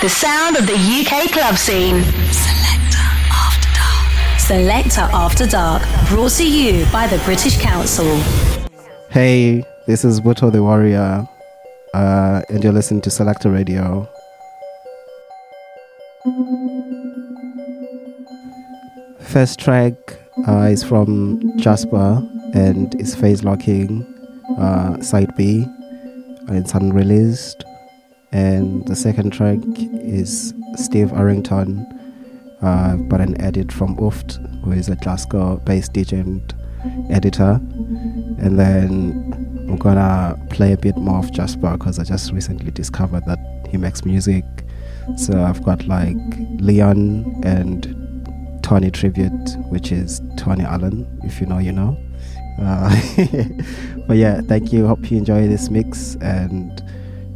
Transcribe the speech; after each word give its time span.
The 0.00 0.08
sound 0.08 0.56
of 0.56 0.66
the 0.66 0.72
UK 0.72 1.30
club 1.30 1.56
scene. 1.58 2.02
Selector 2.32 3.04
After 3.30 3.68
Dark. 3.74 4.40
Selector 4.40 5.00
After 5.12 5.46
Dark. 5.46 5.82
Brought 6.08 6.30
to 6.38 6.48
you 6.48 6.86
by 6.90 7.06
the 7.06 7.18
British 7.26 7.60
Council. 7.60 8.16
Hey, 9.10 9.62
this 9.86 10.02
is 10.02 10.22
Butho 10.22 10.50
the 10.50 10.62
Warrior, 10.62 11.28
uh, 11.92 12.42
and 12.48 12.64
you're 12.64 12.72
listening 12.72 13.02
to 13.02 13.10
Selector 13.10 13.50
Radio. 13.50 14.08
First 19.18 19.60
track 19.60 19.92
uh, 20.48 20.62
is 20.62 20.82
from 20.82 21.58
Jasper 21.58 22.26
and 22.54 22.98
is 22.98 23.14
phase 23.14 23.44
locking, 23.44 24.02
uh, 24.58 24.98
side 25.02 25.36
B. 25.36 25.66
And 26.48 26.56
it's 26.56 26.72
unreleased. 26.72 27.66
And 28.32 28.86
the 28.86 28.94
second 28.94 29.32
track 29.32 29.58
is 29.76 30.54
Steve 30.76 31.12
Arrington, 31.12 31.86
uh, 32.62 32.96
but 32.96 33.20
an 33.20 33.40
edit 33.40 33.72
from 33.72 33.96
OOFT, 33.96 34.64
who 34.64 34.72
is 34.72 34.88
a 34.88 34.96
Glasgow 34.96 35.56
based 35.58 35.92
DJ 35.92 36.20
and 36.20 36.54
editor. 37.10 37.60
And 38.38 38.58
then 38.58 39.66
I'm 39.68 39.76
gonna 39.76 40.38
play 40.50 40.72
a 40.72 40.76
bit 40.76 40.96
more 40.96 41.18
of 41.18 41.32
Jasper 41.32 41.76
because 41.76 41.98
I 41.98 42.04
just 42.04 42.32
recently 42.32 42.70
discovered 42.70 43.24
that 43.26 43.38
he 43.68 43.76
makes 43.76 44.04
music. 44.04 44.44
So 45.16 45.42
I've 45.42 45.62
got 45.64 45.86
like 45.86 46.16
Leon 46.58 47.42
and 47.44 47.96
Tony 48.62 48.90
Tribute, 48.90 49.56
which 49.70 49.90
is 49.90 50.20
Tony 50.36 50.64
Allen. 50.64 51.06
If 51.24 51.40
you 51.40 51.46
know, 51.46 51.58
you 51.58 51.72
know. 51.72 51.98
Uh, 52.60 52.90
but 54.06 54.16
yeah, 54.16 54.40
thank 54.42 54.72
you. 54.72 54.86
Hope 54.86 55.10
you 55.10 55.18
enjoy 55.18 55.48
this 55.48 55.70
mix 55.70 56.16
and 56.16 56.82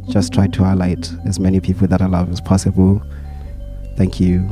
just 0.09 0.33
try 0.33 0.47
to 0.47 0.63
highlight 0.63 1.11
as 1.25 1.39
many 1.39 1.59
people 1.59 1.87
that 1.87 2.01
I 2.01 2.05
love 2.05 2.29
as 2.31 2.41
possible. 2.41 3.01
Thank 3.97 4.19
you. 4.19 4.51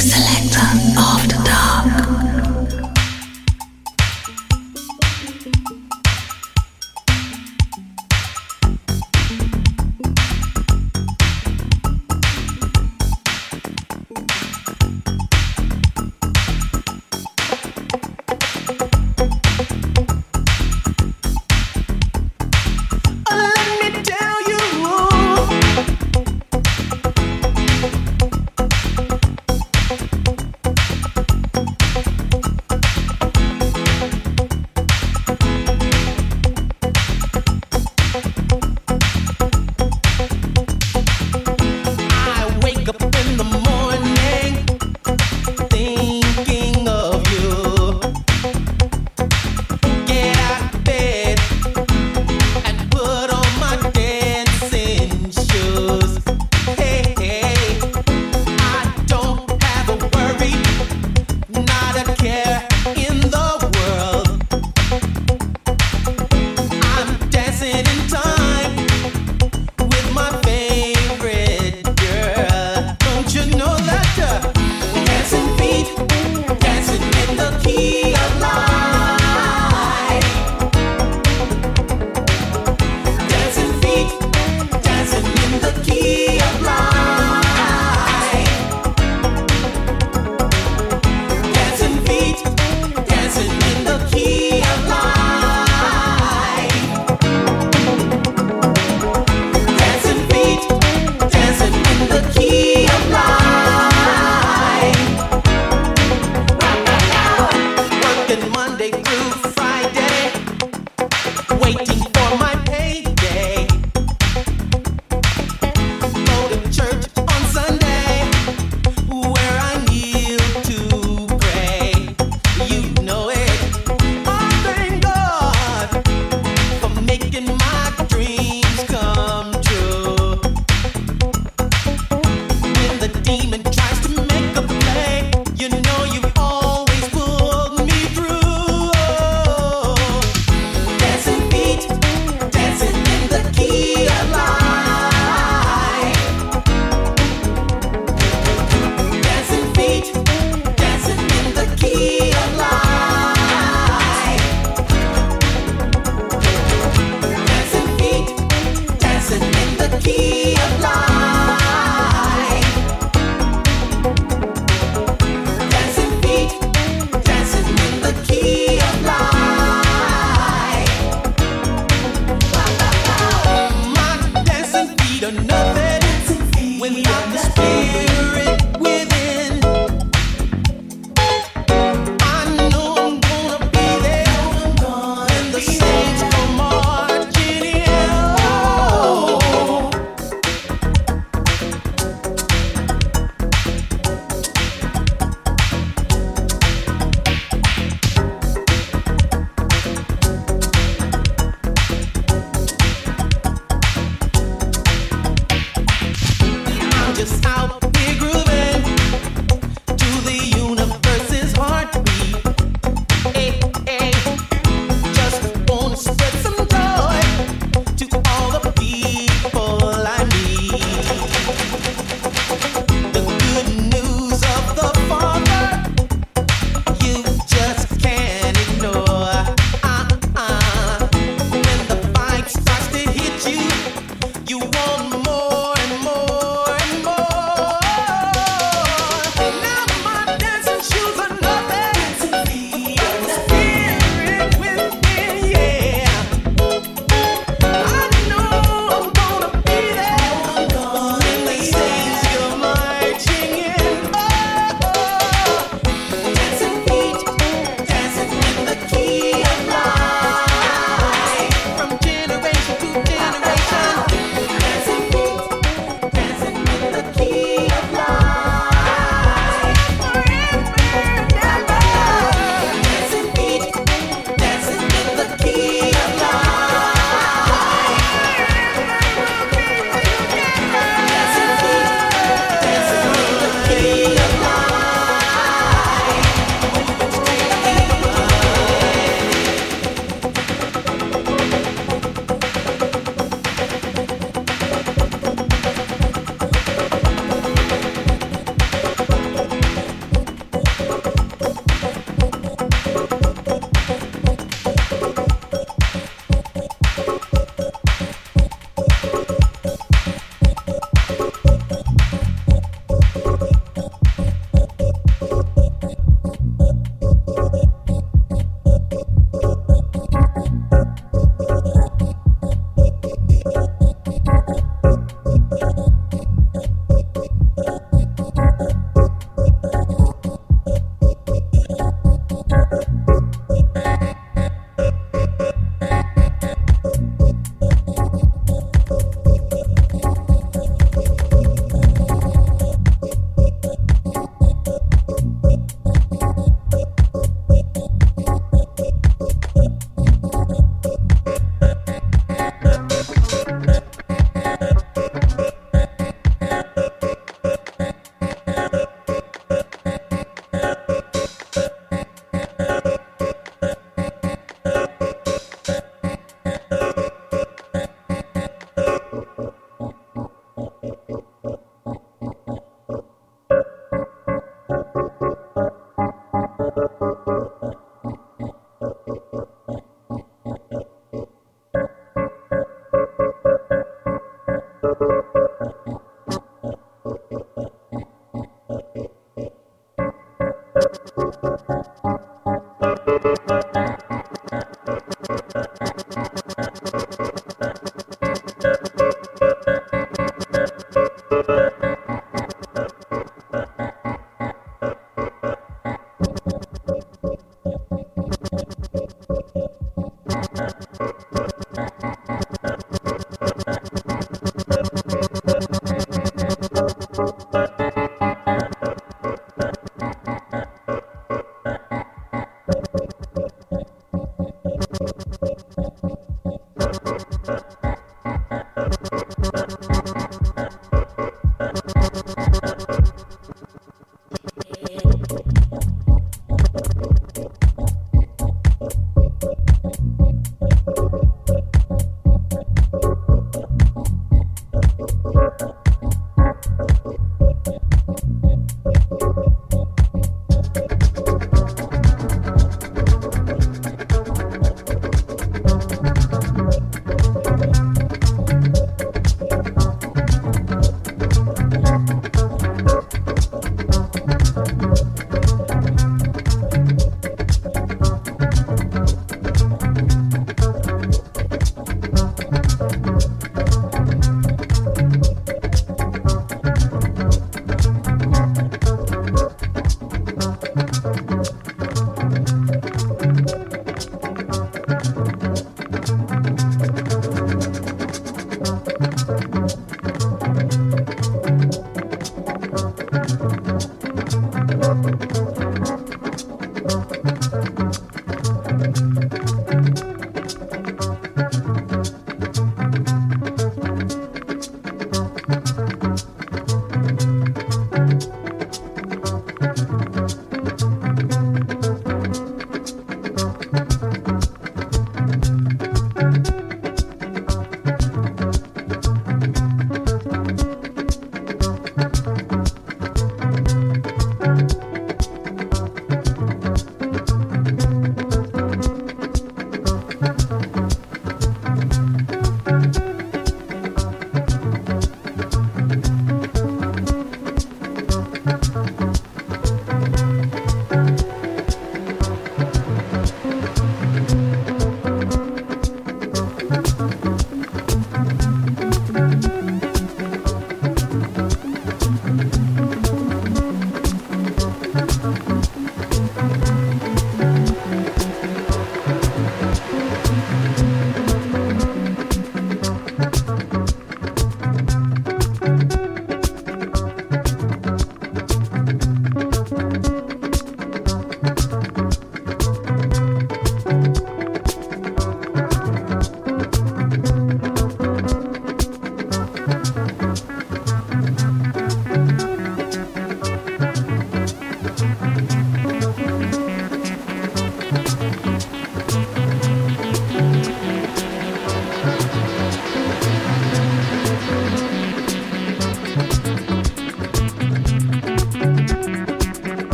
Selector 0.00 0.60
After 0.96 1.36
Dark. 1.44 1.57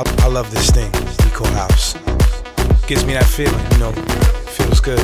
I, 0.00 0.24
I 0.24 0.28
love 0.28 0.50
this 0.50 0.70
thing 0.70 0.90
we 0.92 1.30
call 1.30 1.46
house. 1.48 1.92
Gives 2.86 3.04
me 3.04 3.12
that 3.12 3.26
feeling, 3.26 3.60
you 3.72 3.78
know, 3.78 3.92
feels 4.56 4.80
good. 4.80 4.98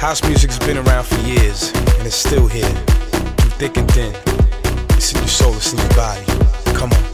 House 0.00 0.20
music's 0.24 0.58
been 0.58 0.78
around 0.78 1.04
for 1.04 1.20
years, 1.20 1.70
and 1.70 2.04
it's 2.04 2.16
still 2.16 2.48
here, 2.48 2.74
through 3.38 3.50
thick 3.62 3.76
and 3.76 3.88
thin. 3.92 4.12
It's 4.98 5.12
in 5.12 5.18
your 5.18 5.28
soul, 5.28 5.54
it's 5.54 5.72
in 5.72 5.78
your 5.78 5.94
body. 5.94 6.24
Come 6.74 6.90
on. 6.90 7.04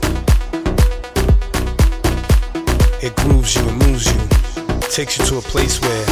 It 3.03 3.15
grooves 3.17 3.55
you, 3.55 3.69
it 3.69 3.77
moves 3.85 4.07
you, 4.07 4.19
it 4.79 4.91
takes 4.91 5.19
you 5.19 5.27
to 5.27 5.37
a 5.37 5.43
place 5.43 5.79
where 5.83 6.07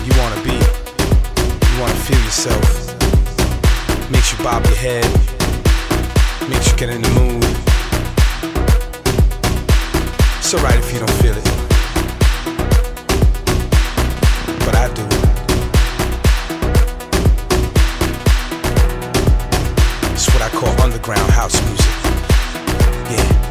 you 0.00 0.12
wanna 0.16 0.40
be, 0.40 0.56
you 0.56 1.76
wanna 1.78 2.00
feel 2.08 2.20
yourself. 2.24 2.64
Makes 4.10 4.32
you 4.32 4.42
bob 4.42 4.64
your 4.64 4.76
head, 4.76 5.04
makes 6.48 6.70
you 6.70 6.76
get 6.78 6.88
in 6.88 7.02
the 7.02 7.10
mood. 7.10 7.73
It's 10.46 10.52
alright 10.52 10.76
if 10.76 10.92
you 10.92 10.98
don't 10.98 11.10
feel 11.22 11.34
it. 11.34 11.44
But 14.58 14.74
I 14.76 14.92
do. 14.92 15.02
It's 20.12 20.28
what 20.34 20.42
I 20.42 20.50
call 20.50 20.68
underground 20.82 21.30
house 21.32 21.58
music. 21.64 21.86
Yeah. 23.10 23.43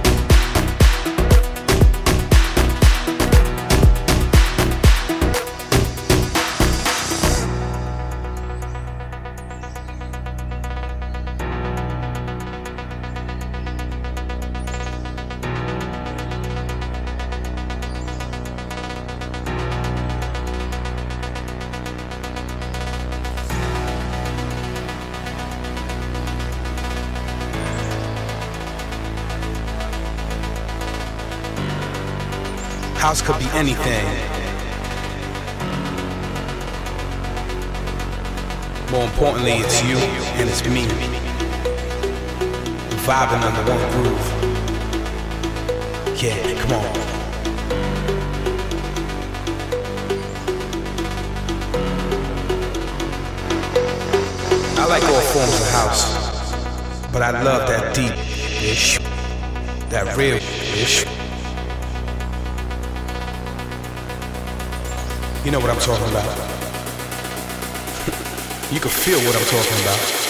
anything. 33.63 34.05
More 38.91 39.05
importantly, 39.05 39.53
it's 39.53 39.81
you 39.83 39.97
and 40.37 40.49
it's 40.49 40.63
me. 40.67 40.85
We're 42.89 43.03
vibing 43.07 43.41
under 43.47 43.63
one 43.71 43.83
groove. 43.93 44.27
Yeah, 46.21 46.61
come 46.61 46.73
on. 46.73 46.85
I 54.77 54.85
like 54.87 55.03
all 55.03 55.21
forms 55.31 55.61
of 55.61 55.69
house, 55.69 56.03
but 57.13 57.21
I 57.21 57.41
love 57.41 57.67
that 57.69 57.95
deep 57.95 58.11
ish, 58.61 58.99
that 59.89 60.17
real 60.17 60.35
ish. 60.35 61.12
You 65.43 65.51
know 65.51 65.59
what 65.59 65.69
I'm 65.69 65.79
talking 65.79 66.07
about. 66.07 66.23
you 68.71 68.79
can 68.79 68.89
feel 68.89 69.19
what 69.19 69.35
I'm 69.35 69.43
talking 69.43 69.81
about. 69.83 70.22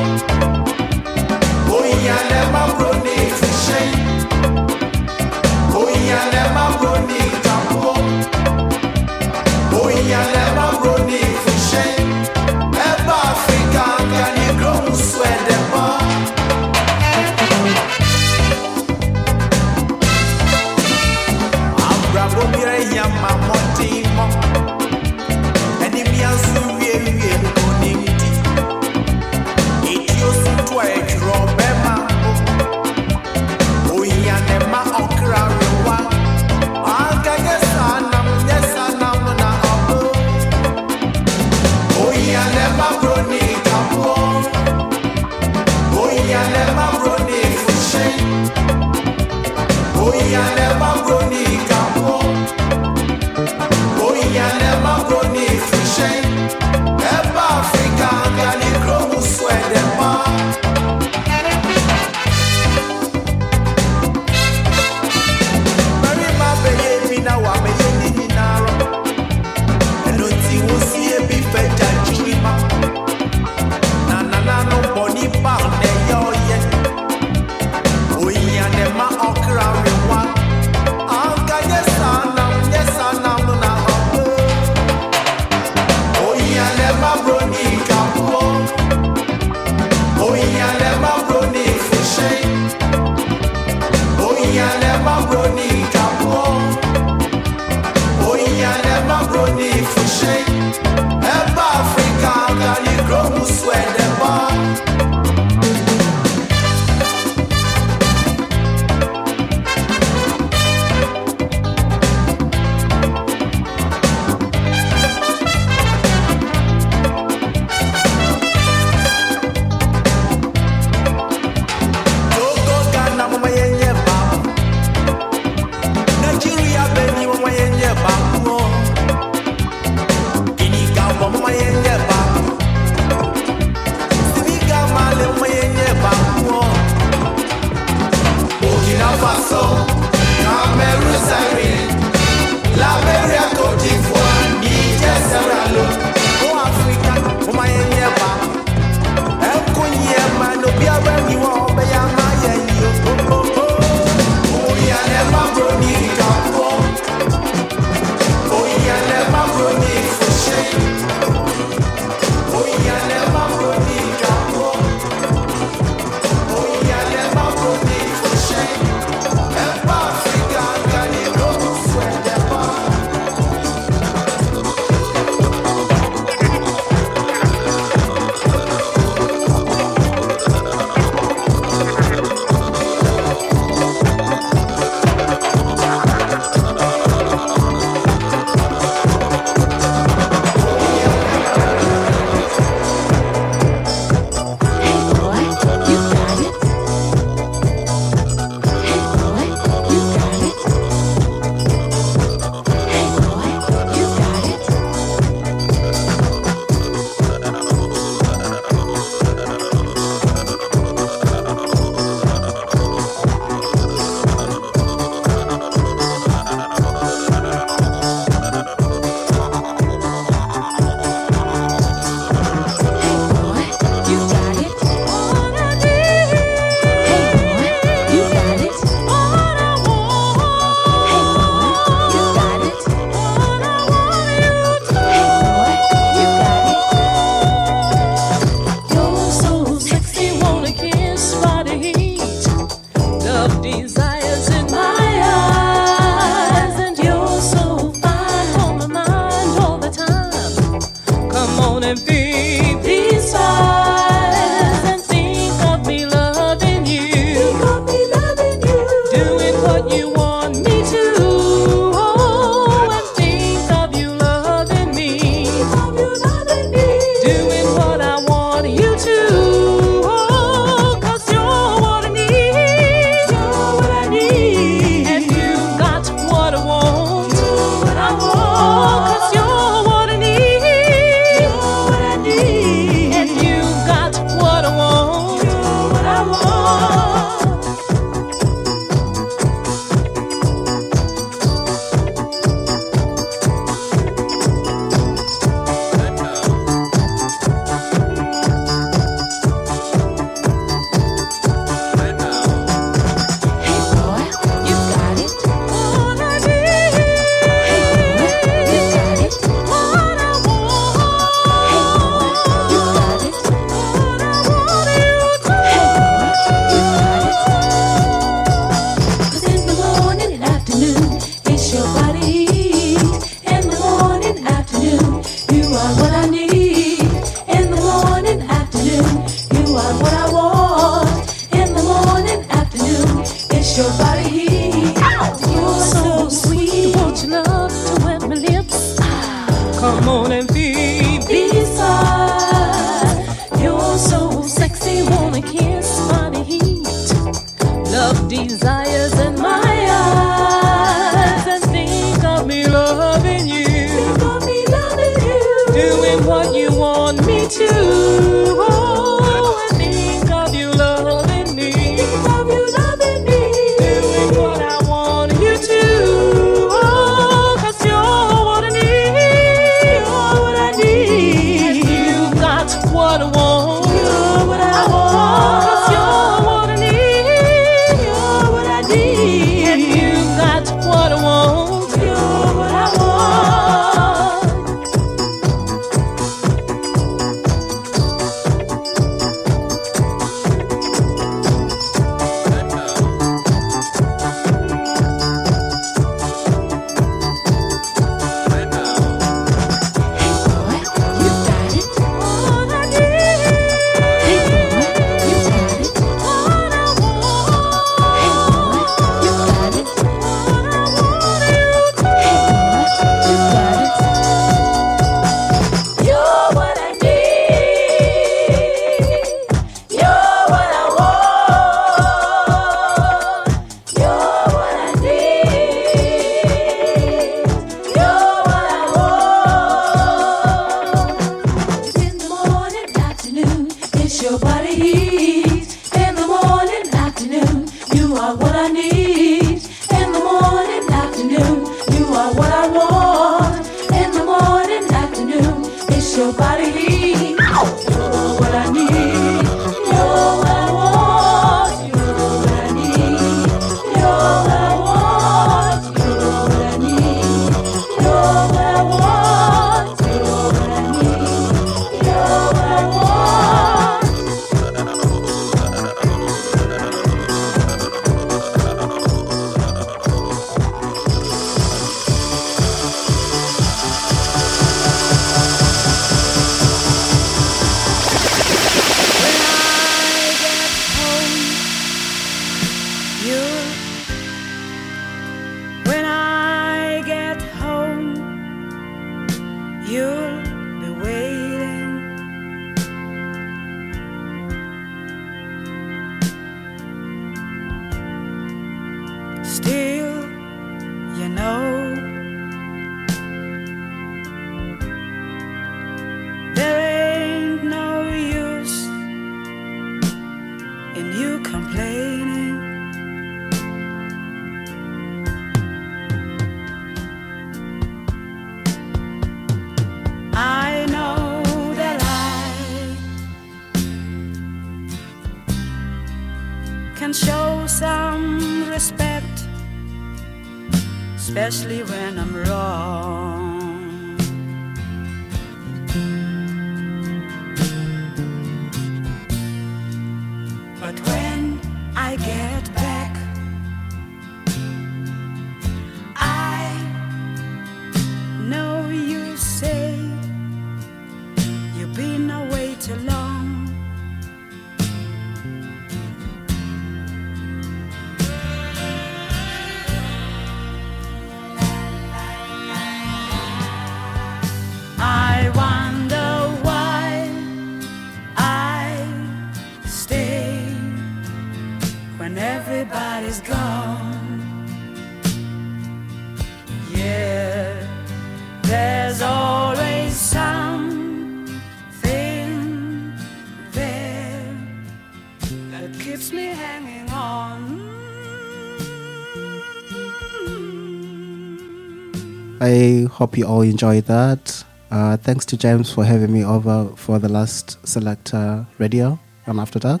Hope 593.12 593.36
you 593.36 593.44
all 593.46 593.60
enjoyed 593.60 594.06
that. 594.06 594.64
Uh, 594.90 595.18
thanks 595.18 595.44
to 595.44 595.54
Jamz 595.58 595.94
for 595.94 596.02
having 596.02 596.32
me 596.32 596.46
over 596.46 596.88
for 596.96 597.18
the 597.18 597.28
last 597.28 597.86
Selector 597.86 598.66
Radio 598.78 599.20
on 599.46 599.60
After 599.60 599.78
Dark. 599.78 600.00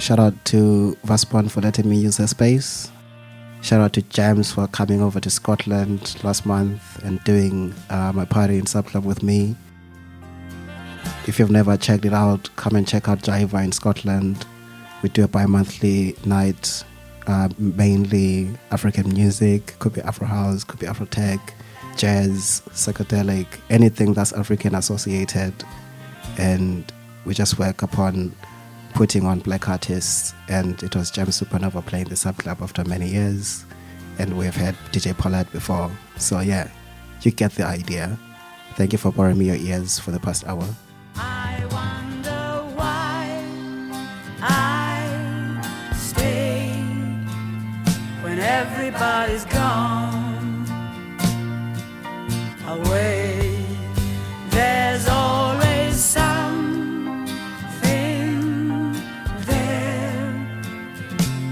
Shout 0.00 0.18
out 0.18 0.34
to 0.46 0.96
Vasmant 1.06 1.52
for 1.52 1.60
letting 1.60 1.88
me 1.88 1.96
use 1.96 2.16
her 2.16 2.26
space. 2.26 2.90
Shout 3.62 3.80
out 3.80 3.92
to 3.92 4.02
Jamz 4.02 4.52
for 4.52 4.66
coming 4.66 5.00
over 5.00 5.20
to 5.20 5.30
Scotland 5.30 6.16
last 6.24 6.44
month 6.44 6.82
and 7.04 7.22
doing 7.22 7.72
uh, 7.90 8.10
my 8.12 8.24
party 8.24 8.58
in 8.58 8.66
Sub 8.66 8.86
Club 8.86 9.04
with 9.04 9.22
me. 9.22 9.54
If 11.28 11.38
you've 11.38 11.52
never 11.52 11.76
checked 11.76 12.04
it 12.04 12.12
out, 12.12 12.50
come 12.56 12.74
and 12.74 12.88
check 12.88 13.08
out 13.08 13.20
Jaiva 13.20 13.62
in 13.62 13.70
Scotland. 13.70 14.44
We 15.04 15.10
do 15.10 15.22
a 15.22 15.28
bi 15.28 15.46
monthly 15.46 16.16
night 16.24 16.82
uh, 17.28 17.50
mainly 17.56 18.50
African 18.72 19.10
music, 19.10 19.78
could 19.78 19.92
be 19.92 20.00
Afro 20.00 20.26
house, 20.26 20.64
could 20.64 20.80
be 20.80 20.88
Afro 20.88 21.06
tech, 21.06 21.54
jazz, 21.96 22.62
psychedelic, 22.70 23.46
anything 23.70 24.12
that's 24.14 24.32
African 24.32 24.74
associated. 24.74 25.54
And 26.38 26.90
we 27.24 27.34
just 27.34 27.58
work 27.58 27.82
upon 27.82 28.34
putting 28.94 29.26
on 29.26 29.40
black 29.40 29.68
artists. 29.68 30.34
And 30.48 30.82
it 30.82 30.94
was 30.94 31.10
Jamz 31.10 31.42
Supernova 31.42 31.84
playing 31.84 32.06
the 32.06 32.16
sub 32.16 32.36
club 32.38 32.58
after 32.60 32.84
many 32.84 33.08
years. 33.08 33.64
And 34.18 34.36
we've 34.36 34.54
had 34.54 34.74
DJ 34.92 35.16
Pollard 35.16 35.50
before. 35.52 35.90
So, 36.16 36.40
yeah, 36.40 36.70
you 37.22 37.30
get 37.30 37.52
the 37.52 37.64
idea. 37.64 38.18
Thank 38.74 38.92
you 38.92 38.98
for 38.98 39.12
borrowing 39.12 39.38
me 39.38 39.46
your 39.46 39.56
ears 39.56 39.98
for 39.98 40.10
the 40.10 40.20
past 40.20 40.46
hour. 40.46 40.66
everybody's 48.44 49.44
gone 49.46 50.23
away. 52.78 53.64
There's 54.50 55.06
always 55.08 55.94
something 55.96 56.82
there 59.50 60.46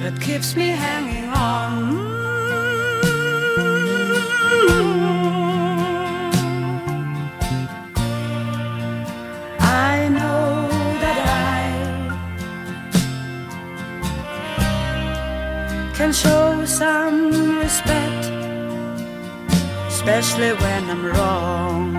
that 0.00 0.14
keeps 0.20 0.56
me 0.56 0.68
hanging 0.68 1.28
on. 1.28 1.72
I 9.60 10.08
know 10.16 10.68
that 11.02 11.22
I 11.54 11.64
can 15.96 16.12
show 16.12 16.64
some 16.64 17.58
respect 17.58 18.11
especially 20.04 20.52
when 20.54 20.90
I'm 20.90 21.04
wrong. 21.06 21.92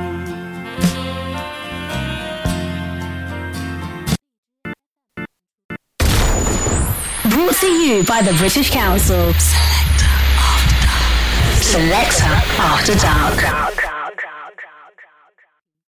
Brought 7.31 7.55
to 7.61 7.67
you 7.67 8.03
by 8.03 8.21
the 8.21 8.33
British 8.37 8.71
Council. 8.71 9.31
Selector 11.61 12.25
After 12.59 12.93
Dark. 12.95 13.39
Selector 13.39 13.53
After 13.55 13.75
Dark. 13.75 13.82